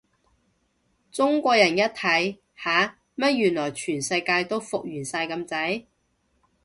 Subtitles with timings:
[1.11, 2.97] 中國人一睇，吓？
[3.15, 5.85] 乜原來全世界都復原晒咁滯？